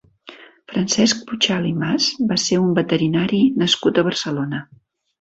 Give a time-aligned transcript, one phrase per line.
[0.71, 4.69] Francesc Puchal i Mas va ser un veterinari nascut a Barcelona.